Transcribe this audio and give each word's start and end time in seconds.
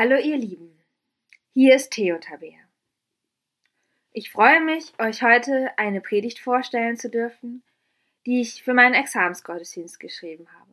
Hallo 0.00 0.14
ihr 0.14 0.36
Lieben, 0.36 0.78
hier 1.54 1.74
ist 1.74 1.90
Theo 1.90 2.18
Tabea. 2.18 2.60
Ich 4.12 4.30
freue 4.30 4.60
mich, 4.60 4.92
euch 5.00 5.24
heute 5.24 5.76
eine 5.76 6.00
Predigt 6.00 6.38
vorstellen 6.38 6.96
zu 6.96 7.10
dürfen, 7.10 7.64
die 8.24 8.40
ich 8.40 8.62
für 8.62 8.74
meinen 8.74 8.94
Examensgottesdienst 8.94 9.98
geschrieben 9.98 10.46
habe. 10.52 10.70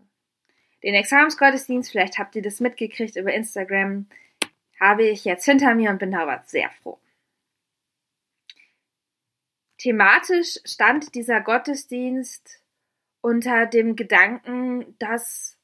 Den 0.84 0.94
Examensgottesdienst, 0.94 1.92
vielleicht 1.92 2.20
habt 2.20 2.36
ihr 2.36 2.44
das 2.44 2.60
mitgekriegt 2.60 3.16
über 3.16 3.34
Instagram, 3.34 4.08
habe 4.80 5.08
ich 5.08 5.26
jetzt 5.26 5.46
hinter 5.46 5.74
mir 5.74 5.90
und 5.90 5.98
bin 5.98 6.12
darüber 6.12 6.44
sehr 6.46 6.70
froh. 6.70 7.00
Thematisch 9.80 10.60
stand 10.66 11.16
dieser 11.16 11.42
Gottesdienst 11.42 12.62
unter 13.22 13.66
dem 13.66 13.96
Gedanken, 13.96 14.96
dass 15.00 15.55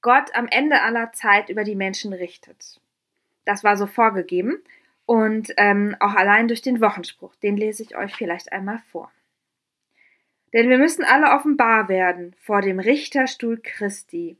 Gott 0.00 0.34
am 0.34 0.46
Ende 0.48 0.82
aller 0.82 1.12
Zeit 1.12 1.48
über 1.48 1.64
die 1.64 1.74
Menschen 1.74 2.12
richtet. 2.12 2.80
Das 3.44 3.64
war 3.64 3.76
so 3.76 3.86
vorgegeben 3.86 4.62
und 5.06 5.52
ähm, 5.56 5.96
auch 6.00 6.14
allein 6.14 6.48
durch 6.48 6.62
den 6.62 6.80
Wochenspruch. 6.80 7.34
Den 7.36 7.56
lese 7.56 7.82
ich 7.82 7.96
euch 7.96 8.14
vielleicht 8.14 8.52
einmal 8.52 8.80
vor. 8.90 9.10
Denn 10.52 10.68
wir 10.68 10.78
müssen 10.78 11.04
alle 11.04 11.32
offenbar 11.32 11.88
werden 11.88 12.34
vor 12.40 12.62
dem 12.62 12.78
Richterstuhl 12.78 13.60
Christi. 13.62 14.36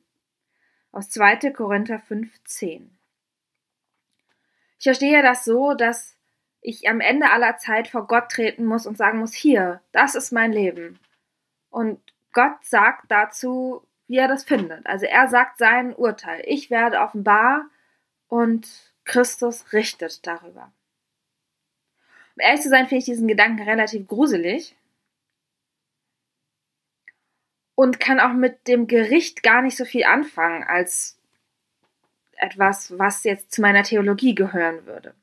Aus 0.92 1.10
2. 1.10 1.50
Korinther 1.50 1.96
5,10. 1.96 2.86
Ich 4.78 4.84
verstehe 4.84 5.22
das 5.22 5.44
so, 5.44 5.74
dass 5.74 6.16
ich 6.60 6.88
am 6.88 7.00
Ende 7.00 7.30
aller 7.30 7.58
Zeit 7.58 7.86
vor 7.86 8.06
Gott 8.06 8.30
treten 8.30 8.64
muss 8.64 8.86
und 8.86 8.96
sagen 8.98 9.18
muss, 9.18 9.34
hier, 9.34 9.82
das 9.92 10.14
ist 10.14 10.32
mein 10.32 10.52
Leben. 10.52 10.98
Und 11.70 12.00
Gott 12.32 12.56
sagt 12.62 13.10
dazu, 13.10 13.85
wie 14.08 14.18
er 14.18 14.28
das 14.28 14.44
findet. 14.44 14.86
Also 14.86 15.06
er 15.06 15.28
sagt 15.28 15.58
sein 15.58 15.94
Urteil. 15.94 16.42
Ich 16.46 16.70
werde 16.70 17.00
offenbar 17.00 17.66
und 18.28 18.68
Christus 19.04 19.72
richtet 19.72 20.26
darüber. 20.26 20.72
Um 22.34 22.40
ehrlich 22.40 22.62
zu 22.62 22.68
sein, 22.68 22.86
finde 22.86 22.98
ich 22.98 23.04
diesen 23.06 23.28
Gedanken 23.28 23.62
relativ 23.62 24.06
gruselig 24.06 24.76
und 27.74 28.00
kann 28.00 28.20
auch 28.20 28.32
mit 28.32 28.68
dem 28.68 28.86
Gericht 28.86 29.42
gar 29.42 29.62
nicht 29.62 29.76
so 29.76 29.84
viel 29.84 30.04
anfangen 30.04 30.64
als 30.64 31.18
etwas, 32.36 32.98
was 32.98 33.24
jetzt 33.24 33.52
zu 33.52 33.60
meiner 33.60 33.82
Theologie 33.82 34.34
gehören 34.34 34.86
würde. 34.86 35.14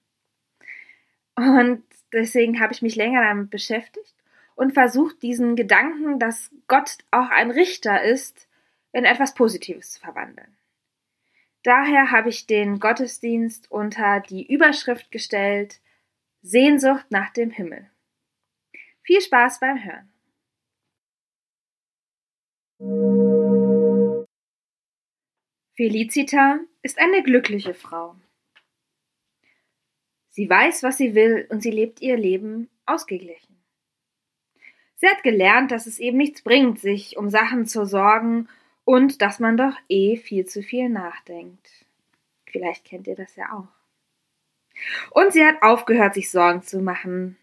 Und 1.35 1.83
deswegen 2.11 2.59
habe 2.59 2.73
ich 2.73 2.81
mich 2.81 2.95
länger 2.95 3.21
damit 3.21 3.49
beschäftigt 3.49 4.15
und 4.55 4.73
versucht, 4.73 5.21
diesen 5.21 5.55
Gedanken, 5.55 6.19
dass 6.19 6.51
Gott 6.67 6.97
auch 7.11 7.29
ein 7.29 7.51
Richter 7.51 8.03
ist, 8.03 8.47
in 8.93 9.05
etwas 9.05 9.33
Positives 9.33 9.91
zu 9.91 9.99
verwandeln. 9.99 10.55
Daher 11.63 12.11
habe 12.11 12.29
ich 12.29 12.45
den 12.45 12.79
Gottesdienst 12.79 13.71
unter 13.71 14.19
die 14.21 14.45
Überschrift 14.45 15.11
gestellt 15.11 15.81
Sehnsucht 16.41 17.05
nach 17.09 17.31
dem 17.31 17.51
Himmel. 17.51 17.89
Viel 19.01 19.21
Spaß 19.21 19.61
beim 19.61 19.81
Hören. 19.81 20.09
Felicita 25.75 26.59
ist 26.81 26.99
eine 26.99 27.23
glückliche 27.23 27.73
Frau. 27.73 28.15
Sie 30.29 30.49
weiß, 30.49 30.83
was 30.83 30.97
sie 30.97 31.15
will 31.15 31.47
und 31.49 31.63
sie 31.63 31.71
lebt 31.71 32.01
ihr 32.01 32.17
Leben 32.17 32.69
ausgeglichen. 32.85 33.63
Sie 34.95 35.07
hat 35.07 35.23
gelernt, 35.23 35.71
dass 35.71 35.87
es 35.87 35.99
eben 35.99 36.17
nichts 36.17 36.41
bringt, 36.41 36.79
sich 36.79 37.17
um 37.17 37.29
Sachen 37.29 37.67
zu 37.67 37.85
sorgen 37.85 38.49
und 38.85 39.21
dass 39.21 39.39
man 39.39 39.57
doch 39.57 39.75
eh 39.89 40.17
viel 40.17 40.45
zu 40.45 40.61
viel 40.61 40.89
nachdenkt. 40.89 41.85
Vielleicht 42.45 42.85
kennt 42.85 43.07
ihr 43.07 43.15
das 43.15 43.35
ja 43.35 43.51
auch. 43.53 43.67
Und 45.11 45.33
sie 45.33 45.45
hat 45.45 45.61
aufgehört, 45.61 46.13
sich 46.13 46.29
Sorgen 46.29 46.61
zu 46.61 46.79
machen. 46.79 47.37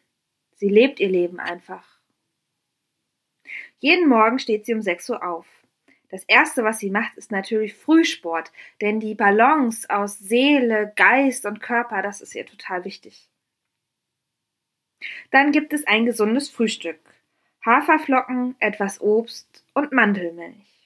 Sie 0.55 0.69
lebt 0.69 1.01
ihr 1.01 1.09
Leben 1.09 1.41
einfach. 1.41 2.01
Jeden 3.79 4.09
Morgen 4.09 4.39
steht 4.39 4.67
sie 4.67 4.75
um 4.75 4.83
6 4.83 5.11
Uhr 5.11 5.27
auf. 5.27 5.47
Das 6.11 6.25
erste, 6.25 6.65
was 6.65 6.81
sie 6.81 6.91
macht, 6.91 7.17
ist 7.17 7.31
natürlich 7.31 7.75
Frühsport, 7.75 8.53
denn 8.81 8.99
die 8.99 9.15
Balance 9.15 9.89
aus 9.89 10.19
Seele, 10.19 10.93
Geist 10.97 11.47
und 11.47 11.61
Körper, 11.61 12.03
das 12.03 12.21
ist 12.21 12.35
ihr 12.35 12.45
total 12.45 12.85
wichtig. 12.85 13.31
Dann 15.31 15.53
gibt 15.53 15.73
es 15.73 15.87
ein 15.87 16.05
gesundes 16.05 16.51
Frühstück. 16.51 17.01
Haferflocken, 17.65 18.57
etwas 18.59 19.01
Obst 19.01 19.65
und 19.73 19.93
Mandelmilch. 19.93 20.80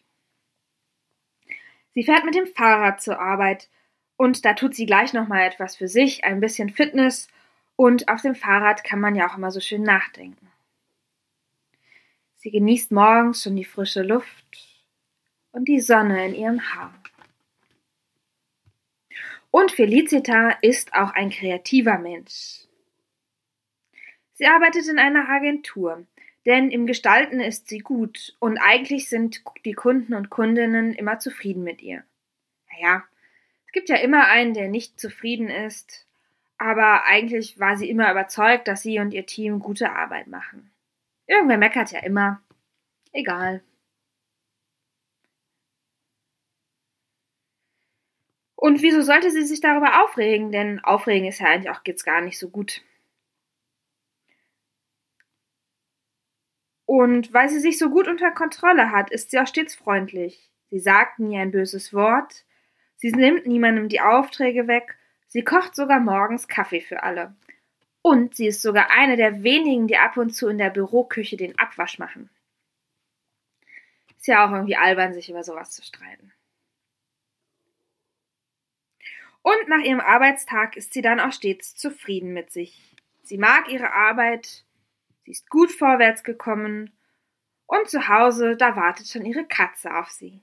Sie 1.94 2.02
fährt 2.02 2.24
mit 2.24 2.34
dem 2.34 2.46
Fahrrad 2.46 3.00
zur 3.00 3.20
Arbeit 3.20 3.68
und 4.16 4.44
da 4.44 4.54
tut 4.54 4.74
sie 4.74 4.86
gleich 4.86 5.12
nochmal 5.12 5.46
etwas 5.46 5.76
für 5.76 5.88
sich, 5.88 6.24
ein 6.24 6.40
bisschen 6.40 6.70
Fitness 6.70 7.28
und 7.76 8.08
auf 8.08 8.22
dem 8.22 8.34
Fahrrad 8.34 8.84
kann 8.84 9.00
man 9.00 9.14
ja 9.14 9.28
auch 9.28 9.36
immer 9.36 9.50
so 9.50 9.60
schön 9.60 9.82
nachdenken. 9.82 10.50
Sie 12.36 12.50
genießt 12.50 12.92
morgens 12.92 13.42
schon 13.42 13.56
die 13.56 13.64
frische 13.64 14.02
Luft 14.02 14.84
und 15.52 15.66
die 15.68 15.80
Sonne 15.80 16.26
in 16.26 16.34
ihrem 16.34 16.74
Haar. 16.74 16.92
Und 19.50 19.70
Felicita 19.70 20.50
ist 20.62 20.94
auch 20.94 21.12
ein 21.12 21.30
kreativer 21.30 21.98
Mensch. 21.98 22.66
Sie 24.32 24.46
arbeitet 24.46 24.88
in 24.88 24.98
einer 24.98 25.28
Agentur 25.28 26.04
denn 26.46 26.70
im 26.70 26.86
Gestalten 26.86 27.40
ist 27.40 27.68
sie 27.68 27.78
gut 27.78 28.36
und 28.38 28.58
eigentlich 28.58 29.08
sind 29.08 29.42
die 29.64 29.72
Kunden 29.72 30.14
und 30.14 30.30
Kundinnen 30.30 30.92
immer 30.92 31.18
zufrieden 31.18 31.64
mit 31.64 31.82
ihr. 31.82 32.04
Naja, 32.72 33.04
es 33.66 33.72
gibt 33.72 33.88
ja 33.88 33.96
immer 33.96 34.26
einen, 34.26 34.54
der 34.54 34.68
nicht 34.68 35.00
zufrieden 35.00 35.48
ist, 35.48 36.06
aber 36.58 37.04
eigentlich 37.04 37.58
war 37.58 37.76
sie 37.76 37.88
immer 37.88 38.10
überzeugt, 38.10 38.68
dass 38.68 38.82
sie 38.82 38.98
und 38.98 39.12
ihr 39.12 39.26
Team 39.26 39.58
gute 39.58 39.92
Arbeit 39.92 40.26
machen. 40.26 40.70
Irgendwer 41.26 41.58
meckert 41.58 41.92
ja 41.92 42.00
immer. 42.00 42.42
Egal. 43.12 43.62
Und 48.56 48.82
wieso 48.82 49.02
sollte 49.02 49.30
sie 49.30 49.42
sich 49.42 49.60
darüber 49.60 50.02
aufregen? 50.02 50.50
Denn 50.50 50.80
aufregen 50.80 51.28
ist 51.28 51.40
ja 51.40 51.48
eigentlich 51.48 51.70
auch 51.70 51.84
geht's 51.84 52.04
gar 52.04 52.20
nicht 52.20 52.38
so 52.38 52.48
gut. 52.48 52.82
Und 56.94 57.32
weil 57.32 57.48
sie 57.48 57.58
sich 57.58 57.76
so 57.76 57.90
gut 57.90 58.06
unter 58.06 58.30
Kontrolle 58.30 58.92
hat, 58.92 59.10
ist 59.10 59.32
sie 59.32 59.40
auch 59.40 59.48
stets 59.48 59.74
freundlich. 59.74 60.48
Sie 60.70 60.78
sagt 60.78 61.18
nie 61.18 61.36
ein 61.36 61.50
böses 61.50 61.92
Wort, 61.92 62.44
sie 62.98 63.10
nimmt 63.10 63.48
niemandem 63.48 63.88
die 63.88 64.00
Aufträge 64.00 64.68
weg, 64.68 64.96
sie 65.26 65.42
kocht 65.42 65.74
sogar 65.74 65.98
morgens 65.98 66.46
Kaffee 66.46 66.80
für 66.80 67.02
alle. 67.02 67.34
Und 68.00 68.36
sie 68.36 68.46
ist 68.46 68.62
sogar 68.62 68.90
eine 68.92 69.16
der 69.16 69.42
wenigen, 69.42 69.88
die 69.88 69.96
ab 69.96 70.16
und 70.16 70.36
zu 70.36 70.46
in 70.46 70.56
der 70.56 70.70
Büroküche 70.70 71.36
den 71.36 71.58
Abwasch 71.58 71.98
machen. 71.98 72.30
Ist 74.16 74.28
ja 74.28 74.46
auch 74.46 74.52
irgendwie 74.52 74.76
albern, 74.76 75.14
sich 75.14 75.28
über 75.28 75.42
sowas 75.42 75.72
zu 75.72 75.82
streiten. 75.82 76.32
Und 79.42 79.66
nach 79.66 79.82
ihrem 79.84 79.98
Arbeitstag 79.98 80.76
ist 80.76 80.92
sie 80.92 81.02
dann 81.02 81.18
auch 81.18 81.32
stets 81.32 81.74
zufrieden 81.74 82.32
mit 82.32 82.52
sich. 82.52 82.94
Sie 83.24 83.36
mag 83.36 83.68
ihre 83.68 83.92
Arbeit, 83.92 84.64
Sie 85.24 85.30
ist 85.30 85.48
gut 85.48 85.72
vorwärts 85.72 86.22
gekommen 86.22 86.92
und 87.66 87.88
zu 87.88 88.08
Hause, 88.08 88.56
da 88.56 88.76
wartet 88.76 89.08
schon 89.08 89.24
ihre 89.24 89.46
Katze 89.46 89.96
auf 89.96 90.10
sie. 90.10 90.42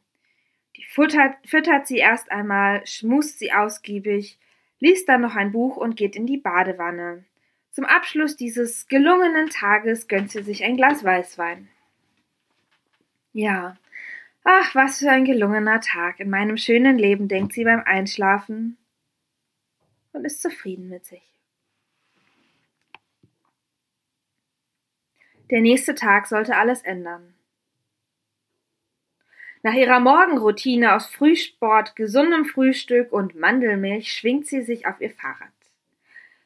Die 0.75 0.84
futtert, 0.84 1.36
füttert 1.46 1.86
sie 1.88 1.97
erst 1.97 2.31
einmal, 2.31 2.86
schmust 2.88 3.40
sie 3.40 3.52
ausgiebig, 3.53 4.40
liest 4.80 5.08
dann 5.08 5.22
noch 5.22 5.36
ein 5.36 5.52
Buch 5.52 5.78
und 5.78 5.97
geht 5.97 6.16
in 6.16 6.25
die 6.25 6.38
Badewanne. 6.38 7.25
Zum 7.70 7.86
Abschluss 7.86 8.36
dieses 8.36 8.88
gelungenen 8.88 9.50
Tages 9.50 10.08
gönnt 10.08 10.31
sie 10.31 10.44
sich 10.44 10.64
ein 10.64 10.78
Glas 10.78 11.03
Weißwein. 11.03 11.70
Ja, 13.34 13.78
ach, 14.44 14.75
was 14.75 15.00
für 15.00 15.09
ein 15.09 15.25
gelungener 15.25 15.80
Tag 15.80 16.20
in 16.20 16.30
meinem 16.30 16.58
schönen 16.58 16.97
Leben, 16.97 17.28
denkt 17.28 17.53
sie 17.53 17.64
beim 17.64 17.82
Einschlafen 17.82 18.78
und 20.11 20.26
ist 20.26 20.41
zufrieden 20.41 20.90
mit 20.90 21.06
sich. 21.06 21.31
Der 25.52 25.62
nächste 25.62 25.96
Tag 25.96 26.28
sollte 26.28 26.56
alles 26.56 26.82
ändern. 26.82 27.34
Nach 29.64 29.74
ihrer 29.74 30.00
Morgenroutine 30.00 30.96
aus 30.96 31.08
Frühsport, 31.08 31.96
gesundem 31.96 32.46
Frühstück 32.46 33.12
und 33.12 33.36
Mandelmilch 33.36 34.12
schwingt 34.12 34.48
sie 34.48 34.62
sich 34.62 34.88
auf 34.88 35.00
ihr 35.02 35.12
Fahrrad. 35.12 35.52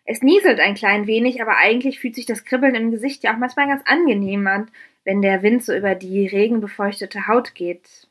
Es 0.03 0.21
nieselt 0.21 0.59
ein 0.59 0.75
klein 0.75 1.07
wenig, 1.07 1.41
aber 1.41 1.57
eigentlich 1.57 1.99
fühlt 1.99 2.15
sich 2.15 2.25
das 2.25 2.45
Kribbeln 2.45 2.75
im 2.75 2.91
Gesicht 2.91 3.23
ja 3.23 3.33
auch 3.33 3.37
manchmal 3.37 3.67
ganz 3.67 3.83
angenehm 3.85 4.45
an, 4.47 4.69
wenn 5.03 5.21
der 5.21 5.43
Wind 5.43 5.63
so 5.63 5.73
über 5.73 5.95
die 5.95 6.27
regenbefeuchtete 6.27 7.27
Haut 7.27 7.55
geht. 7.55 8.07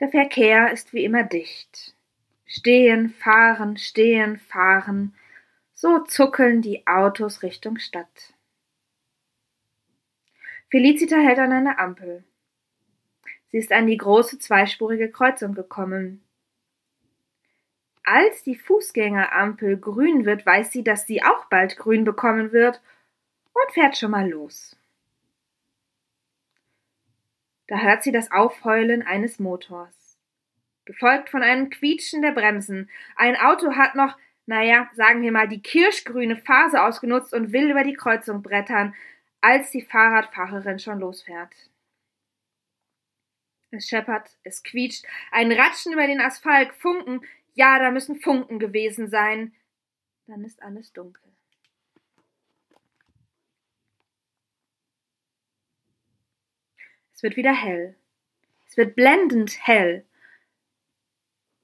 Der 0.00 0.08
Verkehr 0.08 0.72
ist 0.72 0.92
wie 0.92 1.04
immer 1.04 1.24
dicht. 1.24 1.94
Stehen, 2.46 3.10
fahren, 3.10 3.76
stehen, 3.76 4.38
fahren. 4.38 5.14
So 5.74 5.98
zuckeln 6.00 6.62
die 6.62 6.86
Autos 6.86 7.42
Richtung 7.42 7.78
Stadt. 7.78 8.33
Felicita 10.70 11.16
hält 11.16 11.38
an 11.38 11.52
einer 11.52 11.78
Ampel. 11.78 12.24
Sie 13.48 13.58
ist 13.58 13.72
an 13.72 13.86
die 13.86 13.96
große 13.96 14.38
zweispurige 14.38 15.10
Kreuzung 15.10 15.54
gekommen. 15.54 16.22
als 18.04 18.42
die 18.42 18.56
Fußgängerampel 18.56 19.78
grün 19.78 20.24
wird, 20.26 20.44
weiß 20.44 20.70
sie, 20.70 20.84
dass 20.84 21.06
sie 21.06 21.22
auch 21.22 21.46
bald 21.46 21.76
grün 21.76 22.04
bekommen 22.04 22.52
wird 22.52 22.82
und 23.52 23.72
fährt 23.72 23.96
schon 23.96 24.10
mal 24.10 24.28
los. 24.28 24.76
Da 27.66 27.78
hört 27.78 28.02
sie 28.02 28.12
das 28.12 28.30
Aufheulen 28.30 29.02
eines 29.02 29.38
Motors, 29.38 30.18
gefolgt 30.84 31.30
von 31.30 31.42
einem 31.42 31.70
Quietschen 31.70 32.20
der 32.20 32.32
Bremsen. 32.32 32.90
Ein 33.16 33.36
Auto 33.36 33.74
hat 33.74 33.94
noch, 33.94 34.18
naja, 34.44 34.90
sagen 34.94 35.22
wir 35.22 35.32
mal, 35.32 35.48
die 35.48 35.62
kirschgrüne 35.62 36.36
Phase 36.36 36.82
ausgenutzt 36.82 37.32
und 37.32 37.52
will 37.52 37.70
über 37.70 37.84
die 37.84 37.94
Kreuzung 37.94 38.42
brettern, 38.42 38.94
als 39.44 39.70
die 39.70 39.82
Fahrradfahrerin 39.82 40.78
schon 40.78 41.00
losfährt. 41.00 41.54
Es 43.70 43.86
scheppert, 43.86 44.38
es 44.42 44.62
quietscht, 44.62 45.04
ein 45.30 45.52
Ratschen 45.52 45.92
über 45.92 46.06
den 46.06 46.20
Asphalt, 46.20 46.72
Funken, 46.72 47.20
ja, 47.52 47.78
da 47.78 47.90
müssen 47.90 48.20
Funken 48.20 48.58
gewesen 48.58 49.10
sein. 49.10 49.54
Dann 50.26 50.44
ist 50.44 50.62
alles 50.62 50.94
dunkel. 50.94 51.22
Es 57.12 57.22
wird 57.22 57.36
wieder 57.36 57.52
hell. 57.52 57.96
Es 58.66 58.78
wird 58.78 58.96
blendend 58.96 59.58
hell. 59.66 60.06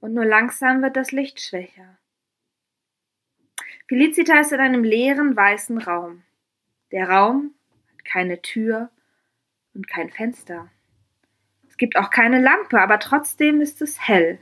Und 0.00 0.12
nur 0.12 0.26
langsam 0.26 0.82
wird 0.82 0.96
das 0.96 1.12
Licht 1.12 1.40
schwächer. 1.40 1.98
Felicita 3.88 4.38
ist 4.38 4.52
in 4.52 4.60
einem 4.60 4.84
leeren 4.84 5.34
weißen 5.34 5.78
Raum. 5.78 6.24
Der 6.92 7.08
Raum 7.08 7.54
keine 8.10 8.42
Tür 8.42 8.90
und 9.74 9.88
kein 9.88 10.10
Fenster. 10.10 10.70
Es 11.68 11.76
gibt 11.76 11.96
auch 11.96 12.10
keine 12.10 12.40
Lampe, 12.40 12.80
aber 12.80 12.98
trotzdem 12.98 13.60
ist 13.60 13.80
es 13.82 14.06
hell. 14.06 14.38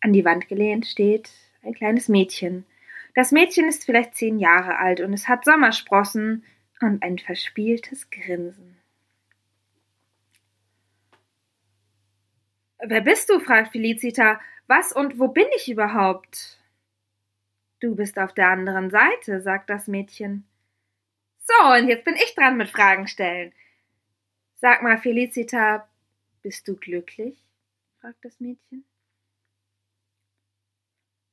An 0.00 0.12
die 0.12 0.24
Wand 0.24 0.48
gelehnt 0.48 0.86
steht 0.86 1.30
ein 1.62 1.74
kleines 1.74 2.08
Mädchen. 2.08 2.64
Das 3.14 3.32
Mädchen 3.32 3.68
ist 3.68 3.84
vielleicht 3.84 4.14
zehn 4.14 4.38
Jahre 4.38 4.78
alt 4.78 5.00
und 5.00 5.12
es 5.12 5.28
hat 5.28 5.44
Sommersprossen 5.44 6.44
und 6.80 7.02
ein 7.02 7.18
verspieltes 7.18 8.10
Grinsen. 8.10 8.76
Wer 12.82 13.02
bist 13.02 13.28
du? 13.28 13.40
fragt 13.40 13.72
Felicita. 13.72 14.40
Was 14.66 14.92
und 14.92 15.18
wo 15.18 15.28
bin 15.28 15.46
ich 15.56 15.70
überhaupt? 15.70 16.58
Du 17.80 17.94
bist 17.94 18.18
auf 18.18 18.32
der 18.32 18.48
anderen 18.48 18.90
Seite, 18.90 19.40
sagt 19.40 19.68
das 19.68 19.86
Mädchen. 19.86 20.46
So, 21.50 21.72
und 21.72 21.88
jetzt 21.88 22.04
bin 22.04 22.14
ich 22.14 22.34
dran 22.34 22.56
mit 22.56 22.68
Fragen 22.68 23.08
stellen. 23.08 23.52
Sag 24.56 24.82
mal, 24.82 24.98
Felicita, 24.98 25.88
bist 26.42 26.68
du 26.68 26.76
glücklich? 26.76 27.42
fragt 28.00 28.24
das 28.24 28.38
Mädchen. 28.40 28.84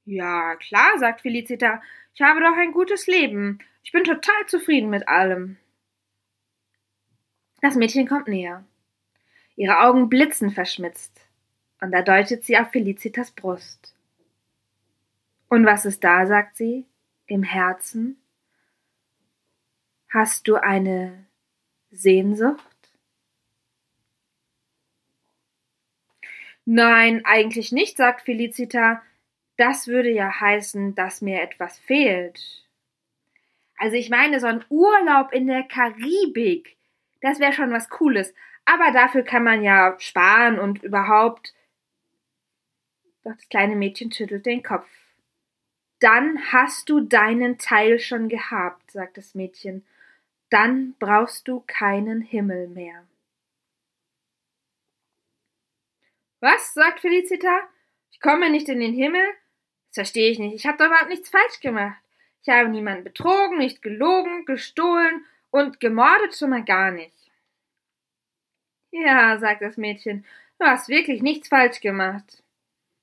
Ja, 0.06 0.56
klar, 0.56 0.98
sagt 0.98 1.22
Felicita. 1.22 1.82
Ich 2.16 2.22
habe 2.22 2.40
doch 2.40 2.56
ein 2.58 2.72
gutes 2.72 3.08
Leben. 3.08 3.60
Ich 3.84 3.92
bin 3.92 4.04
total 4.04 4.46
zufrieden 4.48 4.90
mit 4.90 5.08
allem. 5.08 5.58
Das 7.62 7.76
Mädchen 7.76 8.08
kommt 8.08 8.28
näher. 8.28 8.66
Ihre 9.56 9.80
Augen 9.80 10.10
blitzen 10.10 10.52
verschmitzt. 10.52 11.22
Und 11.80 11.92
da 11.92 12.02
deutet 12.02 12.44
sie 12.44 12.58
auf 12.58 12.72
Felicitas 12.72 13.32
Brust. 13.32 13.96
Und 15.50 15.66
was 15.66 15.86
ist 15.86 16.04
da, 16.04 16.26
sagt 16.26 16.56
sie, 16.58 16.86
im 17.28 17.44
Herzen? 17.44 18.22
Hast 20.20 20.48
du 20.48 20.56
eine 20.56 21.28
Sehnsucht? 21.92 22.90
Nein, 26.66 27.22
eigentlich 27.24 27.72
nicht, 27.72 27.98
sagt 27.98 28.22
Felicita. 28.22 29.04
Das 29.58 29.86
würde 29.88 30.10
ja 30.10 30.40
heißen, 30.40 30.96
dass 30.96 31.22
mir 31.22 31.44
etwas 31.44 31.78
fehlt. 31.78 32.68
Also 33.78 33.96
ich 33.96 34.10
meine, 34.10 34.40
so 34.40 34.48
ein 34.48 34.66
Urlaub 34.70 35.34
in 35.34 35.46
der 35.46 35.62
Karibik, 35.62 36.78
das 37.22 37.40
wäre 37.40 37.54
schon 37.54 37.72
was 37.72 37.88
Cooles. 37.88 38.34
Aber 38.66 38.92
dafür 38.92 39.22
kann 39.22 39.44
man 39.44 39.62
ja 39.62 40.00
sparen 40.00 40.58
und 40.58 40.82
überhaupt. 40.82 41.54
Doch 43.24 43.36
das 43.36 43.50
kleine 43.50 43.76
Mädchen 43.76 44.12
schüttelt 44.12 44.48
den 44.48 44.64
Kopf. 44.64 44.90
Dann 46.00 46.40
hast 46.52 46.90
du 46.90 47.02
deinen 47.02 47.60
Teil 47.60 48.00
schon 48.00 48.30
gehabt, 48.30 48.90
sagt 48.90 49.18
das 49.18 49.36
Mädchen. 49.36 49.86
Dann 50.50 50.96
brauchst 51.00 51.48
du 51.48 51.64
keinen 51.68 52.22
Himmel 52.22 52.68
mehr. 52.68 53.06
Was? 56.40 56.74
sagt 56.74 57.00
Felicita. 57.02 57.68
Ich 58.12 58.20
komme 58.20 58.50
nicht 58.50 58.70
in 58.70 58.80
den 58.80 58.94
Himmel? 58.94 59.26
Das 59.88 59.96
verstehe 59.96 60.32
ich 60.32 60.40
nicht. 60.40 60.56
Ich 60.56 60.66
habe 60.66 60.78
doch 60.78 60.88
überhaupt 60.88 61.10
nichts 61.10 61.30
falsch 61.30 61.60
gemacht. 61.60 62.02
Ich 62.44 62.50
habe 62.50 62.70
niemanden 62.70 63.04
betrogen, 63.04 63.58
nicht 63.58 63.82
gelogen, 63.82 64.46
gestohlen 64.46 65.26
und 65.52 65.80
gemordet 65.80 66.36
schon 66.36 66.52
mal 66.52 66.64
gar 66.64 66.92
nicht. 66.92 67.16
Ja, 68.92 69.38
sagt 69.38 69.62
das 69.62 69.78
Mädchen, 69.78 70.26
du 70.60 70.66
hast 70.66 70.88
wirklich 70.88 71.22
nichts 71.22 71.50
falsch 71.50 71.82
gemacht. 71.82 72.44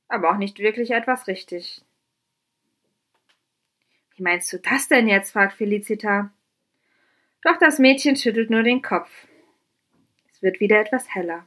Aber 0.08 0.30
auch 0.30 0.36
nicht 0.38 0.58
wirklich 0.58 0.92
etwas 0.92 1.26
richtig. 1.26 1.82
Wie 4.16 4.22
meinst 4.22 4.52
du 4.52 4.58
das 4.58 4.88
denn 4.88 5.08
jetzt? 5.08 5.32
fragt 5.32 5.54
Felicita. 5.54 6.30
Doch 7.44 7.58
das 7.58 7.78
Mädchen 7.78 8.16
schüttelt 8.16 8.48
nur 8.50 8.62
den 8.62 8.80
Kopf. 8.80 9.28
Es 10.32 10.42
wird 10.42 10.60
wieder 10.60 10.80
etwas 10.80 11.14
heller. 11.14 11.46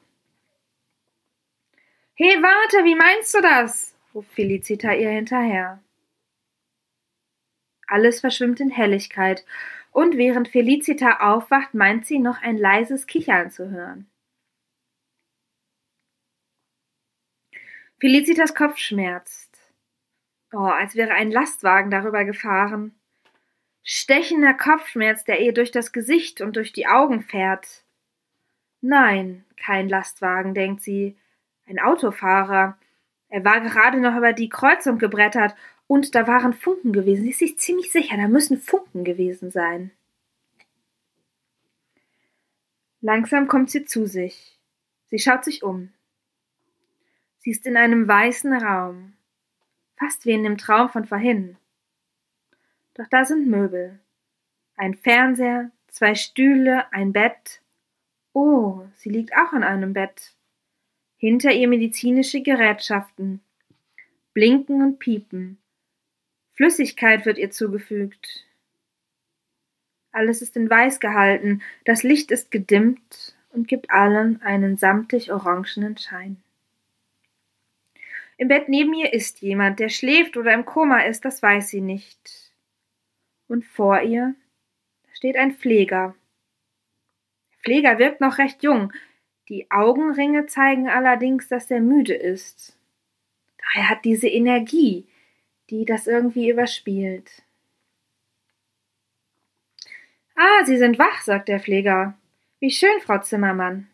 He, 2.13 2.25
warte, 2.41 2.85
wie 2.85 2.95
meinst 2.95 3.33
du 3.33 3.41
das? 3.41 3.95
ruft 4.13 4.31
Felicita 4.31 4.93
ihr 4.93 5.09
hinterher. 5.09 5.83
Alles 7.87 8.19
verschwimmt 8.19 8.59
in 8.59 8.69
Helligkeit, 8.69 9.43
und 9.91 10.17
während 10.17 10.49
Felicita 10.49 11.31
aufwacht, 11.31 11.73
meint 11.73 12.05
sie 12.05 12.19
noch 12.19 12.41
ein 12.41 12.57
leises 12.57 13.07
Kichern 13.07 13.49
zu 13.49 13.71
hören. 13.71 14.07
Felicitas 17.99 18.53
Kopf 18.53 18.77
schmerzt. 18.77 19.57
Oh, 20.53 20.59
als 20.59 20.95
wäre 20.95 21.13
ein 21.13 21.31
Lastwagen 21.31 21.89
darüber 21.89 22.25
gefahren. 22.25 22.99
Stechender 23.89 24.53
Kopfschmerz, 24.53 25.23
der 25.23 25.39
ihr 25.39 25.53
durch 25.53 25.71
das 25.71 25.93
Gesicht 25.93 26.41
und 26.41 26.57
durch 26.57 26.73
die 26.73 26.87
Augen 26.87 27.21
fährt. 27.21 27.85
Nein, 28.81 29.45
kein 29.55 29.87
Lastwagen, 29.87 30.53
denkt 30.53 30.83
sie, 30.83 31.15
ein 31.65 31.79
Autofahrer, 31.79 32.77
er 33.29 33.45
war 33.45 33.61
gerade 33.61 34.01
noch 34.01 34.17
über 34.17 34.33
die 34.33 34.49
Kreuzung 34.49 34.97
gebrettert 34.97 35.55
und 35.87 36.15
da 36.15 36.27
waren 36.27 36.51
Funken 36.51 36.91
gewesen. 36.91 37.23
Sie 37.23 37.29
ist 37.29 37.39
sich 37.39 37.59
ziemlich 37.59 37.89
sicher, 37.89 38.17
da 38.17 38.27
müssen 38.27 38.59
Funken 38.59 39.05
gewesen 39.05 39.51
sein. 39.51 39.91
Langsam 42.99 43.47
kommt 43.47 43.69
sie 43.69 43.85
zu 43.85 44.05
sich. 44.05 44.59
Sie 45.05 45.19
schaut 45.19 45.45
sich 45.45 45.63
um. 45.63 45.93
Sie 47.39 47.51
ist 47.51 47.65
in 47.65 47.77
einem 47.77 48.05
weißen 48.05 48.51
Raum, 48.51 49.13
fast 49.95 50.25
wie 50.25 50.33
in 50.33 50.43
dem 50.43 50.57
Traum 50.57 50.89
von 50.89 51.05
vorhin. 51.05 51.55
Doch 52.97 53.07
da 53.09 53.25
sind 53.25 53.47
Möbel. 53.47 53.99
Ein 54.75 54.95
Fernseher, 54.95 55.71
zwei 55.87 56.15
Stühle, 56.15 56.91
ein 56.91 57.13
Bett. 57.13 57.61
Oh, 58.33 58.85
sie 58.95 59.09
liegt 59.09 59.33
auch 59.33 59.53
an 59.53 59.63
einem 59.63 59.93
Bett 59.93 60.33
hinter 61.17 61.51
ihr 61.51 61.67
medizinische 61.67 62.41
Gerätschaften. 62.41 63.41
Blinken 64.33 64.81
und 64.81 64.99
piepen. 64.99 65.57
Flüssigkeit 66.53 67.25
wird 67.25 67.37
ihr 67.37 67.51
zugefügt. 67.51 68.45
Alles 70.11 70.41
ist 70.41 70.55
in 70.55 70.69
weiß 70.69 70.99
gehalten, 70.99 71.61
das 71.85 72.01
Licht 72.01 72.31
ist 72.31 72.49
gedimmt 72.49 73.35
und 73.49 73.67
gibt 73.67 73.91
allen 73.91 74.41
einen 74.41 74.77
samtig-orangenen 74.77 75.97
Schein. 75.97 76.37
Im 78.37 78.47
Bett 78.47 78.69
neben 78.69 78.93
ihr 78.93 79.13
ist 79.13 79.41
jemand, 79.41 79.79
der 79.79 79.89
schläft 79.89 80.37
oder 80.37 80.53
im 80.53 80.65
Koma 80.65 81.01
ist, 81.01 81.25
das 81.25 81.41
weiß 81.41 81.69
sie 81.69 81.81
nicht. 81.81 82.46
Und 83.47 83.65
vor 83.65 84.01
ihr 84.01 84.35
steht 85.13 85.37
ein 85.37 85.55
Pfleger. 85.55 86.15
Der 87.51 87.59
Pfleger 87.59 87.99
wirkt 87.99 88.21
noch 88.21 88.37
recht 88.37 88.63
jung, 88.63 88.93
die 89.49 89.71
Augenringe 89.71 90.45
zeigen 90.47 90.89
allerdings, 90.89 91.47
dass 91.47 91.71
er 91.71 91.79
müde 91.79 92.13
ist. 92.13 92.77
Er 93.75 93.89
hat 93.89 94.05
diese 94.05 94.27
Energie, 94.27 95.07
die 95.69 95.85
das 95.85 96.07
irgendwie 96.07 96.49
überspielt. 96.49 97.43
Ah, 100.35 100.65
Sie 100.65 100.77
sind 100.77 100.99
wach, 100.99 101.21
sagt 101.21 101.47
der 101.47 101.59
Pfleger. 101.59 102.17
Wie 102.59 102.71
schön, 102.71 102.99
Frau 103.01 103.19
Zimmermann. 103.19 103.87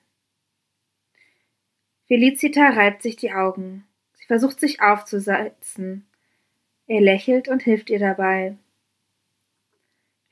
Felicita 2.07 2.69
reibt 2.69 3.01
sich 3.01 3.15
die 3.15 3.31
Augen. 3.31 3.85
Sie 4.13 4.25
versucht 4.25 4.59
sich 4.59 4.81
aufzusetzen. 4.81 6.05
Er 6.87 7.01
lächelt 7.01 7.47
und 7.47 7.63
hilft 7.63 7.89
ihr 7.89 7.99
dabei. 7.99 8.57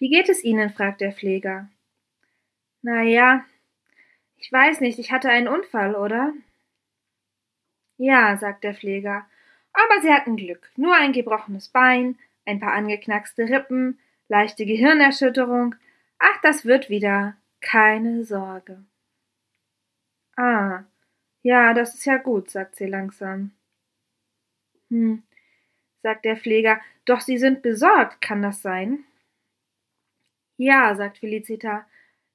Wie 0.01 0.09
geht 0.09 0.29
es 0.29 0.43
Ihnen? 0.43 0.71
fragt 0.71 0.99
der 0.99 1.11
Pfleger. 1.13 1.69
Na 2.81 3.03
ja, 3.03 3.45
ich 4.35 4.51
weiß 4.51 4.81
nicht, 4.81 4.97
ich 4.97 5.11
hatte 5.11 5.29
einen 5.29 5.47
Unfall, 5.47 5.93
oder? 5.93 6.33
Ja, 7.97 8.35
sagt 8.35 8.63
der 8.63 8.73
Pfleger. 8.73 9.27
Aber 9.73 10.01
sie 10.01 10.11
hatten 10.11 10.37
Glück. 10.37 10.71
Nur 10.75 10.95
ein 10.95 11.13
gebrochenes 11.13 11.69
Bein, 11.69 12.17
ein 12.47 12.59
paar 12.59 12.73
angeknackste 12.73 13.47
Rippen, 13.47 13.99
leichte 14.27 14.65
Gehirnerschütterung. 14.65 15.75
Ach, 16.17 16.41
das 16.41 16.65
wird 16.65 16.89
wieder. 16.89 17.37
Keine 17.59 18.25
Sorge. 18.25 18.83
Ah, 20.35 20.83
ja, 21.43 21.75
das 21.75 21.93
ist 21.93 22.05
ja 22.05 22.17
gut, 22.17 22.49
sagt 22.49 22.75
sie 22.75 22.87
langsam. 22.87 23.51
Hm, 24.89 25.21
sagt 25.99 26.25
der 26.25 26.37
Pfleger, 26.37 26.81
doch 27.05 27.21
Sie 27.21 27.37
sind 27.37 27.61
besorgt, 27.61 28.19
kann 28.19 28.41
das 28.41 28.63
sein? 28.63 29.05
Ja, 30.63 30.93
sagt 30.93 31.17
Felicita, 31.17 31.87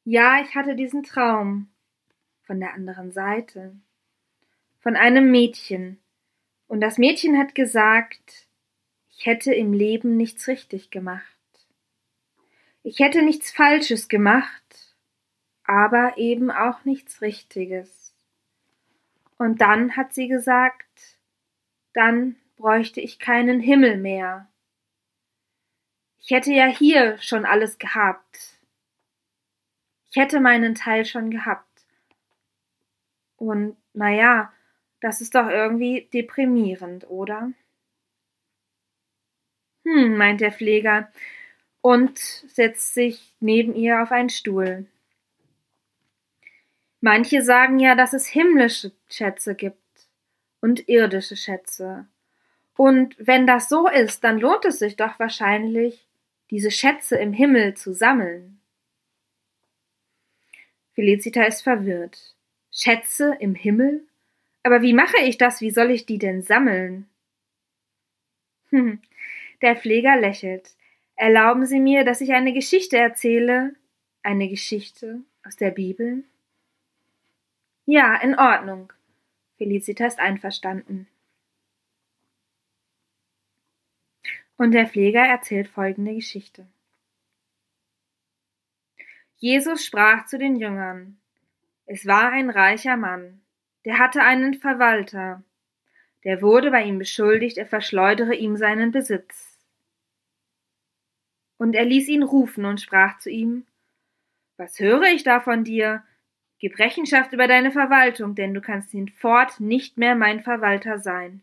ja, 0.02 0.40
ich 0.40 0.56
hatte 0.56 0.75
diesen 0.75 1.04
Traum. 1.04 1.68
Von 2.42 2.59
der 2.59 2.75
anderen 2.75 3.12
Seite. 3.12 3.76
Von 4.80 4.97
einem 4.97 5.30
Mädchen. 5.30 6.00
Und 6.66 6.80
das 6.80 6.99
Mädchen 6.99 7.38
hat 7.38 7.54
gesagt, 7.54 8.49
ich 9.12 9.26
hätte 9.26 9.54
im 9.54 9.73
Leben 9.73 10.16
nichts 10.16 10.49
richtig 10.49 10.90
gemacht. 10.90 11.23
Ich 12.83 12.99
hätte 12.99 13.23
nichts 13.23 13.52
Falsches 13.52 14.09
gemacht, 14.09 14.97
aber 15.62 16.18
eben 16.18 16.50
auch 16.50 16.85
nichts 16.85 17.23
Richtiges. 17.23 18.12
Und 19.38 19.61
dann 19.61 19.97
hat 19.97 20.14
sie 20.14 20.26
gesagt, 20.26 21.16
dann 21.92 22.35
bräuchte 22.56 23.00
ich 23.00 23.21
keinen 23.21 23.61
Himmel 23.61 23.99
mehr. 23.99 24.49
Ich 26.26 26.33
hätte 26.33 26.52
ja 26.52 26.66
hier 26.66 27.18
schon 27.18 27.45
alles 27.45 27.78
gehabt. 27.78 28.59
Ich 30.11 30.16
hätte 30.16 30.40
meinen 30.40 30.75
Teil 30.75 31.04
schon 31.04 31.30
gehabt. 31.30 31.87
Und 33.37 33.76
na 33.92 34.11
ja, 34.11 34.52
das 35.00 35.21
ist 35.21 35.37
doch 35.37 35.49
irgendwie 35.49 36.09
deprimierend, 36.12 37.09
oder? 37.09 37.52
Hm, 39.85 40.16
meint 40.16 40.40
der 40.40 40.50
Pfleger 40.50 41.12
und 41.80 42.18
setzt 42.18 42.95
sich 42.95 43.37
neben 43.38 43.76
ihr 43.76 44.02
auf 44.02 44.11
einen 44.11 44.30
Stuhl. 44.30 44.87
Manche 47.00 47.40
sagen 47.40 47.78
ja, 47.78 47.95
dass 47.95 48.14
es 48.14 48.26
himmlische 48.26 48.90
Schätze 49.09 49.54
gibt 49.54 50.09
und 50.61 50.88
irdische 50.88 51.37
Schätze. 51.37 52.09
Und 52.76 53.14
wenn 53.16 53.47
das 53.47 53.68
so 53.68 53.87
ist, 53.88 54.25
dann 54.25 54.40
lohnt 54.40 54.64
es 54.64 54.80
sich 54.80 54.97
doch 54.97 55.21
wahrscheinlich, 55.21 56.05
diese 56.50 56.70
Schätze 56.70 57.16
im 57.16 57.32
Himmel 57.32 57.74
zu 57.74 57.92
sammeln. 57.92 58.60
Felicita 60.94 61.42
ist 61.44 61.62
verwirrt. 61.62 62.34
Schätze 62.72 63.36
im 63.40 63.54
Himmel? 63.54 64.06
Aber 64.62 64.82
wie 64.82 64.92
mache 64.92 65.18
ich 65.22 65.38
das? 65.38 65.60
Wie 65.60 65.70
soll 65.70 65.90
ich 65.90 66.06
die 66.06 66.18
denn 66.18 66.42
sammeln? 66.42 67.08
Der 69.62 69.76
Pfleger 69.76 70.16
lächelt. 70.16 70.74
Erlauben 71.14 71.64
Sie 71.66 71.80
mir, 71.80 72.04
dass 72.04 72.20
ich 72.20 72.32
eine 72.32 72.52
Geschichte 72.52 72.98
erzähle? 72.98 73.74
Eine 74.22 74.48
Geschichte 74.48 75.20
aus 75.44 75.56
der 75.56 75.70
Bibel? 75.70 76.24
Ja, 77.86 78.16
in 78.16 78.38
Ordnung. 78.38 78.92
Felicita 79.56 80.06
ist 80.06 80.18
einverstanden. 80.18 81.06
Und 84.56 84.72
der 84.72 84.86
Pfleger 84.86 85.25
erzählt 85.25 85.68
folgende 85.68 86.14
Geschichte. 86.14 86.66
Jesus 89.36 89.84
sprach 89.84 90.26
zu 90.26 90.38
den 90.38 90.56
Jüngern. 90.56 91.18
Es 91.84 92.06
war 92.06 92.32
ein 92.32 92.48
reicher 92.48 92.96
Mann, 92.96 93.42
der 93.84 93.98
hatte 93.98 94.22
einen 94.22 94.54
Verwalter, 94.54 95.44
der 96.25 96.42
wurde 96.42 96.72
bei 96.72 96.82
ihm 96.82 96.98
beschuldigt, 96.98 97.58
er 97.58 97.66
verschleudere 97.66 98.34
ihm 98.34 98.56
seinen 98.56 98.90
Besitz. 98.90 99.60
Und 101.58 101.75
er 101.75 101.84
ließ 101.84 102.08
ihn 102.08 102.25
rufen 102.25 102.64
und 102.64 102.80
sprach 102.80 103.18
zu 103.18 103.30
ihm 103.30 103.64
Was 104.56 104.80
höre 104.80 105.04
ich 105.04 105.22
da 105.22 105.38
von 105.38 105.62
dir? 105.62 106.02
Gib 106.58 106.78
Rechenschaft 106.78 107.32
über 107.32 107.46
deine 107.46 107.70
Verwaltung, 107.70 108.34
denn 108.34 108.54
du 108.54 108.60
kannst 108.60 108.90
hinfort 108.90 109.60
nicht 109.60 109.98
mehr 109.98 110.16
mein 110.16 110.40
Verwalter 110.40 110.98
sein. 110.98 111.42